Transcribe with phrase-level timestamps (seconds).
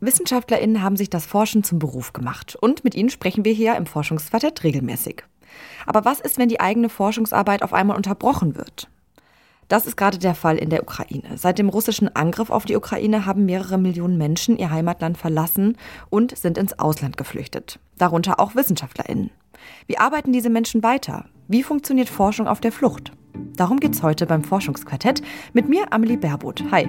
[0.00, 3.86] WissenschaftlerInnen haben sich das Forschen zum Beruf gemacht und mit ihnen sprechen wir hier im
[3.86, 5.24] Forschungsquartett regelmäßig.
[5.86, 8.88] Aber was ist, wenn die eigene Forschungsarbeit auf einmal unterbrochen wird?
[9.68, 11.36] Das ist gerade der Fall in der Ukraine.
[11.36, 15.76] Seit dem russischen Angriff auf die Ukraine haben mehrere Millionen Menschen ihr Heimatland verlassen
[16.08, 17.78] und sind ins Ausland geflüchtet.
[17.96, 19.30] Darunter auch WissenschaftlerInnen.
[19.86, 21.26] Wie arbeiten diese Menschen weiter?
[21.46, 23.12] Wie funktioniert Forschung auf der Flucht?
[23.54, 25.22] Darum geht's heute beim Forschungsquartett
[25.52, 26.64] mit mir, Amelie Berbot.
[26.72, 26.88] Hi.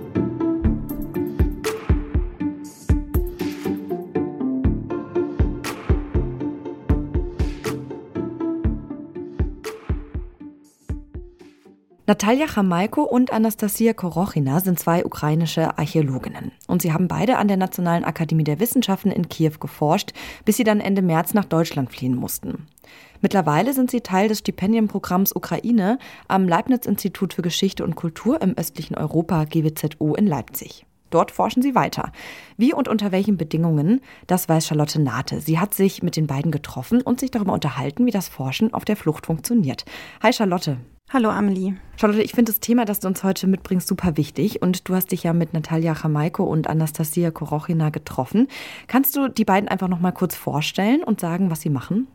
[12.07, 16.51] Natalia Chamaiko und Anastasia Korochina sind zwei ukrainische Archäologinnen.
[16.67, 20.11] Und sie haben beide an der Nationalen Akademie der Wissenschaften in Kiew geforscht,
[20.43, 22.65] bis sie dann Ende März nach Deutschland fliehen mussten.
[23.21, 28.95] Mittlerweile sind sie Teil des Stipendienprogramms Ukraine am Leibniz-Institut für Geschichte und Kultur im östlichen
[28.95, 30.87] Europa GWZO in Leipzig.
[31.11, 32.11] Dort forschen sie weiter.
[32.57, 35.39] Wie und unter welchen Bedingungen, das weiß Charlotte Nate.
[35.39, 38.85] Sie hat sich mit den beiden getroffen und sich darüber unterhalten, wie das Forschen auf
[38.85, 39.85] der Flucht funktioniert.
[40.23, 40.77] Hi Charlotte.
[41.13, 41.75] Hallo Amelie.
[41.97, 44.61] Charlotte, ich finde das Thema, das du uns heute mitbringst, super wichtig.
[44.61, 48.47] Und du hast dich ja mit Natalia Chamaiko und Anastasia Korochina getroffen.
[48.87, 52.07] Kannst du die beiden einfach noch mal kurz vorstellen und sagen, was sie machen?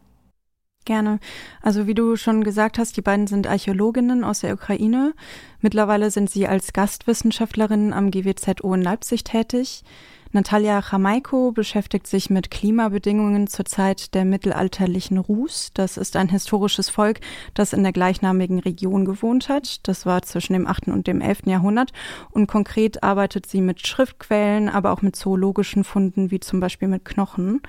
[0.86, 1.18] Gerne.
[1.60, 5.12] Also wie du schon gesagt hast, die beiden sind Archäologinnen aus der Ukraine.
[5.60, 9.84] Mittlerweile sind sie als Gastwissenschaftlerinnen am GWZO in Leipzig tätig.
[10.32, 15.70] Natalia Chamaiko beschäftigt sich mit Klimabedingungen zur Zeit der mittelalterlichen Rus.
[15.72, 17.20] Das ist ein historisches Volk,
[17.54, 19.86] das in der gleichnamigen Region gewohnt hat.
[19.88, 20.88] Das war zwischen dem 8.
[20.88, 21.46] und dem 11.
[21.46, 21.92] Jahrhundert.
[22.30, 27.04] Und konkret arbeitet sie mit Schriftquellen, aber auch mit zoologischen Funden, wie zum Beispiel mit
[27.04, 27.62] Knochen.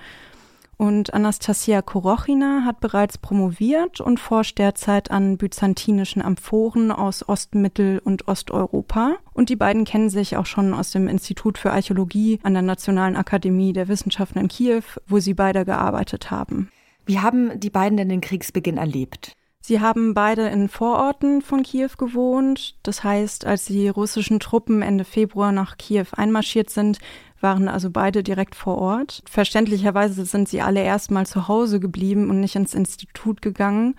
[0.78, 8.00] Und Anastasia Korochina hat bereits promoviert und forscht derzeit an byzantinischen Amphoren aus Ost-, Mittel-
[8.04, 9.16] und Osteuropa.
[9.34, 13.16] Und die beiden kennen sich auch schon aus dem Institut für Archäologie an der Nationalen
[13.16, 16.70] Akademie der Wissenschaften in Kiew, wo sie beide gearbeitet haben.
[17.08, 19.37] Wie haben die beiden denn den Kriegsbeginn erlebt?
[19.68, 22.76] Sie haben beide in Vororten von Kiew gewohnt.
[22.84, 27.00] Das heißt, als die russischen Truppen Ende Februar nach Kiew einmarschiert sind,
[27.42, 29.24] waren also beide direkt vor Ort.
[29.30, 33.96] Verständlicherweise sind sie alle erstmal zu Hause geblieben und nicht ins Institut gegangen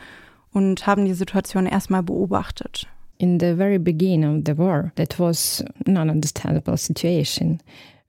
[0.55, 2.87] und haben die Situation erstmal beobachtet.
[3.19, 7.59] In the very beginning of the war, that was non-understandable situation.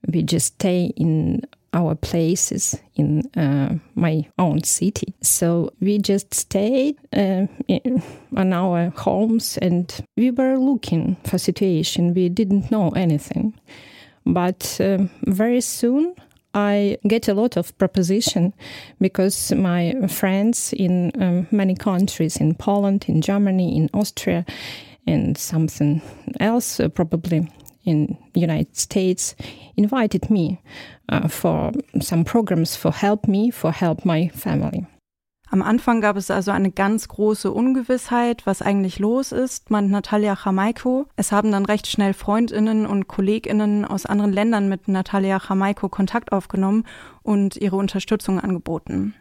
[0.00, 1.42] We just stay in
[1.72, 5.14] our places in uh, my own city.
[5.22, 8.02] So we just stayed uh, in,
[8.36, 12.14] on our homes and we were looking for situation.
[12.14, 13.54] We didn't know anything.
[14.26, 16.14] But uh, very soon,
[16.52, 18.52] I get a lot of proposition
[19.00, 24.44] because my friends in um, many countries, in Poland, in Germany, in Austria,
[25.06, 26.02] and something
[26.40, 27.48] else, uh, probably
[27.84, 29.36] in United States,
[29.76, 30.58] invited me
[31.10, 34.86] uh, for some programs for help me, for help my family.
[35.52, 40.36] Am Anfang gab es also eine ganz große Ungewissheit, was eigentlich los ist, meint Natalia
[40.36, 41.06] Chamaiko.
[41.16, 46.30] Es haben dann recht schnell Freundinnen und Kolleginnen aus anderen Ländern mit Natalia Chamaiko Kontakt
[46.30, 46.84] aufgenommen
[47.22, 49.14] und ihre Unterstützung angeboten.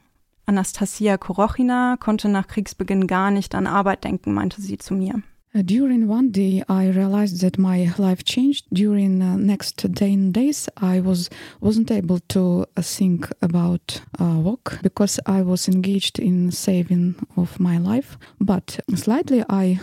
[0.46, 5.24] Anastasia Korochina konnte nach Kriegsbeginn gar nicht an Arbeit denken, meinte sie zu mir.
[5.56, 8.68] Uh, during one day, I realized that my life changed.
[8.72, 11.30] During uh, next ten days, I was
[11.60, 17.60] wasn't able to uh, think about uh, work because I was engaged in saving of
[17.60, 18.18] my life.
[18.40, 19.80] But slightly, I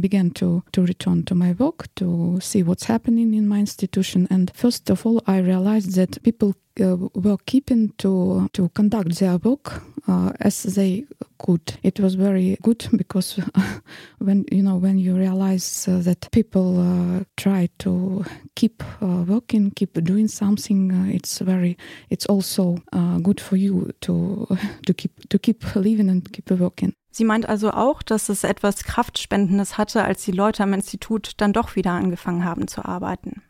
[0.00, 4.26] began to to return to my work to see what's happening in my institution.
[4.30, 9.36] And first of all, I realized that people uh, were keeping to to conduct their
[9.36, 11.04] work uh, as they
[11.38, 11.74] could.
[11.82, 13.38] It was very good because
[14.18, 19.70] when you know when you realize uh, that people uh, try to keep uh, working,
[19.70, 21.76] keep doing something, uh, it's very
[22.10, 22.78] it's also
[23.22, 24.46] good for you to
[24.86, 26.94] to keep to keep living and keep working.
[27.12, 31.52] Sie meint also auch, dass es etwas Kraftspendendes hatte, als die Leute am Institut dann
[31.52, 33.42] doch wieder angefangen haben zu arbeiten.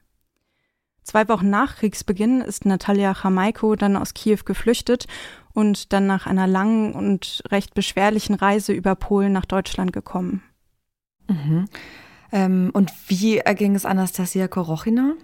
[1.04, 5.06] Zwei Wochen nach Kriegsbeginn ist Natalia Chamaiko dann aus Kiew geflüchtet
[5.52, 10.42] und dann nach einer langen und recht beschwerlichen Reise über Polen nach Deutschland gekommen.
[11.28, 11.68] Mhm.
[12.32, 15.14] Ähm, und wie erging es Anastasia Korochina?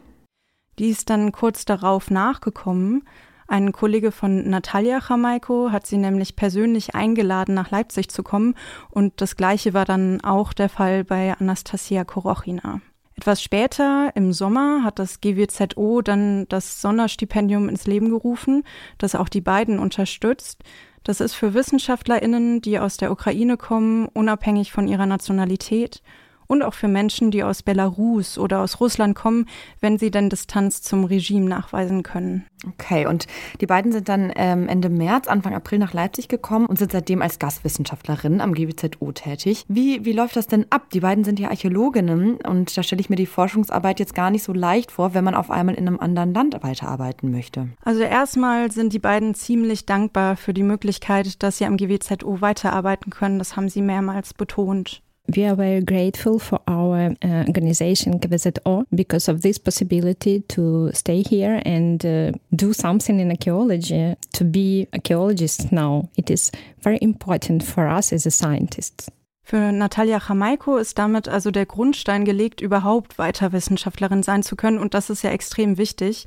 [0.79, 3.03] Die ist dann kurz darauf nachgekommen.
[3.51, 8.55] Ein Kollege von Natalia Chamaiko hat sie nämlich persönlich eingeladen, nach Leipzig zu kommen.
[8.91, 12.83] Und das Gleiche war dann auch der Fall bei Anastasia Korochina.
[13.17, 18.65] Etwas später, im Sommer, hat das GWZO dann das Sonderstipendium ins Leben gerufen,
[18.99, 20.63] das auch die beiden unterstützt.
[21.03, 26.03] Das ist für WissenschaftlerInnen, die aus der Ukraine kommen, unabhängig von ihrer Nationalität
[26.49, 29.47] und auch für Menschen, die aus Belarus oder aus Russland kommen,
[29.81, 32.45] wenn sie denn Distanz zum Regime nachweisen können.
[32.67, 33.27] Okay, und
[33.61, 37.23] die beiden sind dann ähm, Ende März, Anfang April nach Leipzig gekommen und sind seitdem
[37.23, 39.65] als Gastwissenschaftlerin am GWZO tätig.
[39.69, 40.91] Wie, wie läuft das denn ab?
[40.91, 44.43] Die beiden sind ja Archäologinnen und da stelle ich mir die Forschungsarbeit jetzt gar nicht
[44.43, 47.69] so leicht vor, wenn man auf einmal in einem anderen Land weiterarbeiten möchte.
[47.85, 53.11] Also erstmal sind die beiden ziemlich dankbar für die Möglichkeit, dass sie am GWZO weiterarbeiten
[53.11, 53.39] können.
[53.39, 55.03] Das haben sie mehrmals betont.
[55.37, 61.23] We are very grateful for our uh, organization KVZO because of this possibility to stay
[61.23, 64.15] here and uh, do something in archaeology.
[64.35, 69.11] To be archaeologists now, it is very important for us as a scientists.
[69.43, 74.79] Für Natalia Chamaiko ist damit also der Grundstein gelegt, überhaupt weiter Wissenschaftlerin sein zu können
[74.79, 76.27] und das ist ja extrem wichtig.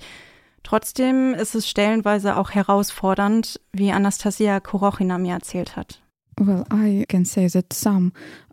[0.63, 6.01] Trotzdem ist es stellenweise auch herausfordernd, wie Anastasia Korochina mir erzählt hat.
[6.39, 8.11] Well, I can say that some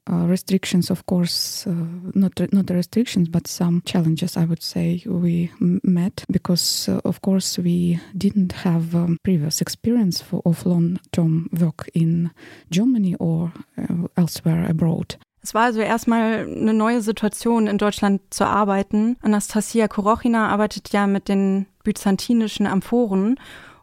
[0.08, 1.75] restrictions, of course, uh,
[2.14, 4.37] not not restrictions, but some challenges.
[4.37, 10.22] I would say we met because, uh, of course, we didn't have um, previous experience
[10.22, 12.31] for, of long-term work in
[12.70, 15.16] Germany or uh, elsewhere abroad.
[15.40, 19.16] Es war also erstmal eine neue Situation, in Deutschland zu arbeiten.
[19.22, 23.38] Anastasia Korochina arbeitet ja mit den byzantinischen Amphoren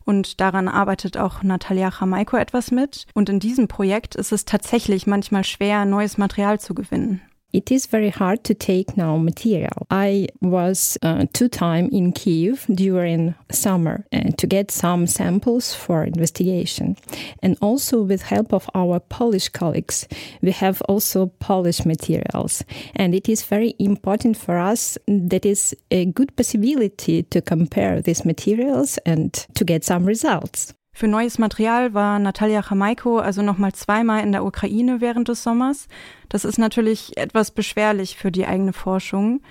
[0.05, 3.07] und daran arbeitet auch Natalia Chamaiko etwas mit.
[3.13, 7.21] Und in diesem Projekt ist es tatsächlich manchmal schwer, neues Material zu gewinnen.
[7.55, 9.87] It is very hard to take now material.
[9.89, 16.03] I was uh, two time in Kiev during summer uh, to get some samples for
[16.03, 16.97] investigation,
[17.41, 20.05] and also with help of our Polish colleagues,
[20.41, 22.63] we have also Polish materials,
[22.95, 24.97] and it is very important for us.
[25.07, 30.73] That is a good possibility to compare these materials and to get some results.
[30.97, 35.89] Für neues Material war Natalia Chamaiko also nochmal zweimal in der Ukraine während des Sommers.
[36.29, 39.41] Das ist natürlich etwas beschwerlich für die eigene Forschung,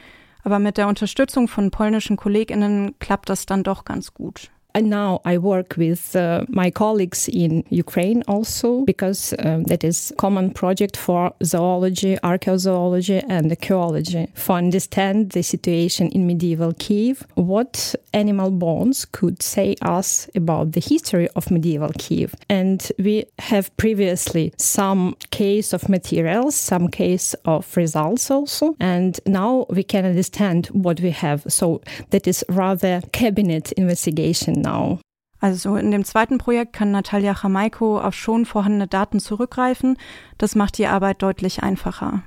[0.43, 4.50] aber mit der Unterstützung von polnischen Kolleginnen klappt das dann doch ganz gut.
[4.75, 10.12] And now I work with uh, my colleagues in Ukraine also because um, that is
[10.19, 17.94] common project for zoology, archaeozoology and archaeology for understand the situation in medieval Kiev, what
[18.12, 22.35] animal bones could say us about the history of medieval Kiev.
[22.49, 29.67] And we have previously some case of materials, some case of results also, and now
[29.69, 31.44] we can understand what we have.
[31.47, 31.81] So
[32.11, 34.99] that is rather cabinet investigation now.
[35.40, 39.99] Also in dem zweiten Projekt kann Natalia Chamaiko auf schon vorhandene Daten zurückgreifen.
[40.38, 42.22] Das macht die Arbeit deutlich einfacher.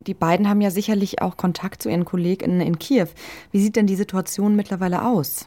[0.00, 3.08] Die beiden haben ja sicherlich auch Kontakt zu ihren KollegInnen in Kiew.
[3.50, 5.46] Wie sieht denn die Situation mittlerweile aus?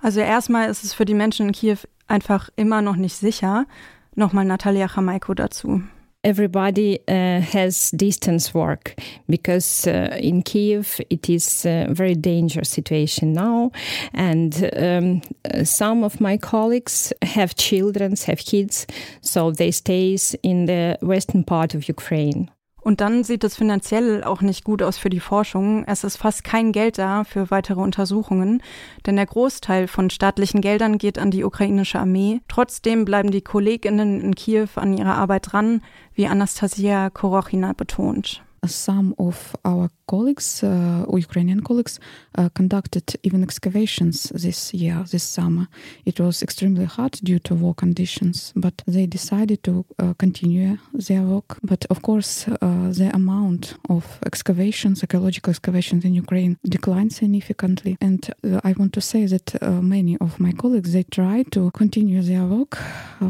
[0.00, 3.66] Also erstmal ist es für die Menschen in Kiew einfach immer noch nicht sicher.
[4.14, 5.82] Nochmal Natalia Chamaiko dazu.
[6.24, 8.94] Everybody uh, has distance work
[9.28, 13.70] because uh, in Kiev it is a very dangerous situation now,
[14.12, 15.22] and um,
[15.64, 18.86] some of my colleagues have children, have kids,
[19.20, 22.50] so they stay in the western part of Ukraine.
[22.84, 25.84] Und dann sieht es finanziell auch nicht gut aus für die Forschung.
[25.86, 28.62] Es ist fast kein Geld da für weitere Untersuchungen,
[29.06, 32.42] denn der Großteil von staatlichen Geldern geht an die ukrainische Armee.
[32.46, 35.80] Trotzdem bleiben die Kolleginnen in Kiew an ihrer Arbeit dran,
[36.12, 38.42] wie Anastasia Korochina betont.
[38.66, 41.98] some of our colleagues, uh, Ukrainian colleagues,
[42.36, 45.66] uh, conducted even excavations this year, this summer.
[46.04, 51.22] It was extremely hard due to war conditions, but they decided to uh, continue their
[51.22, 51.58] work.
[51.62, 52.56] But of course, uh,
[52.92, 57.96] the amount of excavations, archaeological excavations in Ukraine, declined significantly.
[58.00, 61.70] And uh, I want to say that uh, many of my colleagues they try to
[61.72, 62.78] continue their work.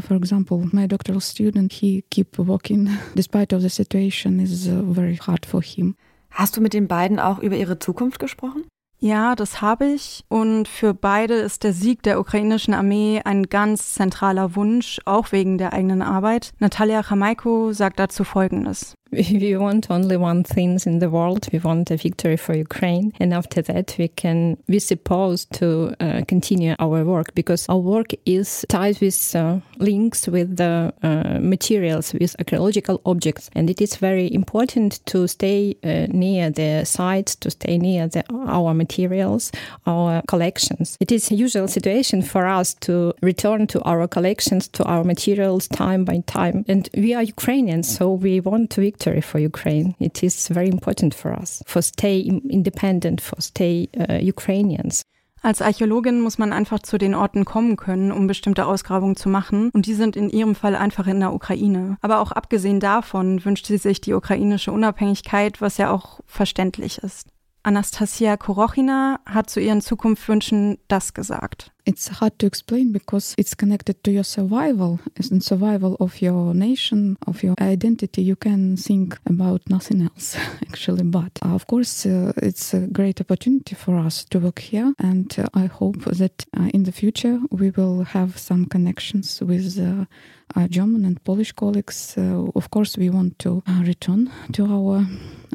[0.01, 5.45] for example, my doctoral student he keep working despite of the situation is very hard
[5.45, 5.95] for him.
[6.35, 8.65] Hast du mit den beiden auch über ihre Zukunft gesprochen?
[8.99, 10.25] Ja, das habe ich.
[10.27, 15.57] Und für beide ist der Sieg der ukrainischen Armee ein ganz zentraler Wunsch, auch wegen
[15.57, 16.51] der eigenen Arbeit.
[16.59, 18.95] Natalia Chamaiko sagt dazu Folgendes.
[19.15, 21.47] We want only one thing in the world.
[21.51, 23.13] We want a victory for Ukraine.
[23.19, 28.13] And after that, we can, we suppose to uh, continue our work because our work
[28.25, 33.49] is tied with uh, links with the uh, materials, with archaeological objects.
[33.53, 38.23] And it is very important to stay uh, near the sites, to stay near the,
[38.47, 39.51] our materials,
[39.85, 40.97] our collections.
[40.99, 45.67] It is a usual situation for us to return to our collections, to our materials
[45.67, 46.65] time by time.
[46.67, 49.95] And we are Ukrainians, so we want to victory history for Ukraine.
[49.99, 55.03] It is very important for us, for stay independent, for stay uh, Ukrainians.
[55.41, 59.69] Als Archäologin muss man einfach zu den Orten kommen können, um bestimmte Ausgrabungen zu machen.
[59.73, 61.97] Und die sind in ihrem Fall einfach in der Ukraine.
[62.01, 67.27] Aber auch abgesehen davon wünscht sie sich die ukrainische Unabhängigkeit, was ja auch verständlich ist.
[67.61, 71.74] Anastasia Korochina hat zu ihren Zukunftswünschen das gesagt.
[71.85, 74.99] It's hard to explain because it's connected to your survival
[75.31, 78.23] and survival of your nation, of your identity.
[78.23, 81.03] You can think about nothing else, actually.
[81.03, 85.33] But uh, of course, uh, it's a great opportunity for us to work here, and
[85.37, 90.67] uh, I hope that uh, in the future we will have some connections with uh,
[90.69, 92.15] German and Polish colleagues.
[92.17, 95.05] Of course, we want to return to our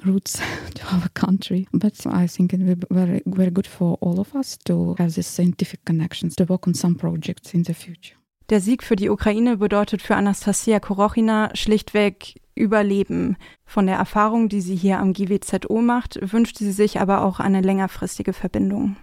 [0.04, 0.40] roots,
[0.74, 1.66] to our country.
[1.72, 5.14] But I think it will be very, very good for all of us to have
[5.14, 8.16] this scientific connection connections to work on some projects in the future.
[8.50, 13.36] Der Sieg für die Ukraine bedeutet für Anastasia Korochina schlichtweg Überleben.
[13.64, 17.60] Von der Erfahrung, die sie hier am GWZO macht, wünscht sie sich aber auch eine
[17.60, 18.96] längerfristige Verbindung.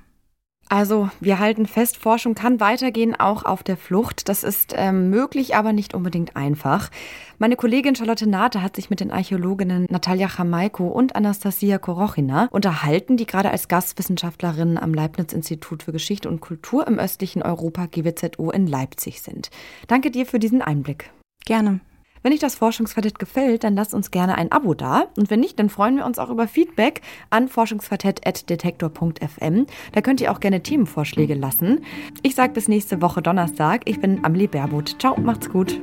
[0.70, 4.28] Also, wir halten fest, Forschung kann weitergehen, auch auf der Flucht.
[4.28, 6.90] Das ist ähm, möglich, aber nicht unbedingt einfach.
[7.38, 13.16] Meine Kollegin Charlotte Nate hat sich mit den Archäologinnen Natalia Chamaiko und Anastasia Korochina unterhalten,
[13.16, 18.68] die gerade als Gastwissenschaftlerinnen am Leibniz-Institut für Geschichte und Kultur im östlichen Europa GWZO in
[18.68, 19.50] Leipzig sind.
[19.88, 21.12] Danke dir für diesen Einblick.
[21.46, 21.80] Gerne.
[22.28, 25.06] Wenn euch das Forschungsquartett gefällt, dann lasst uns gerne ein Abo da.
[25.16, 29.66] Und wenn nicht, dann freuen wir uns auch über Feedback an forschungsquartett.detektor.fm.
[29.94, 31.86] Da könnt ihr auch gerne Themenvorschläge lassen.
[32.24, 33.84] Ich sage bis nächste Woche Donnerstag.
[33.86, 35.00] Ich bin Amelie Baerbuth.
[35.00, 35.82] Ciao, macht's gut.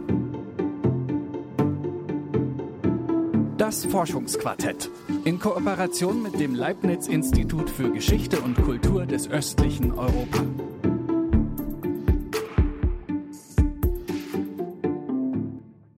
[3.56, 4.90] Das Forschungsquartett.
[5.24, 10.42] In Kooperation mit dem Leibniz Institut für Geschichte und Kultur des östlichen Europa.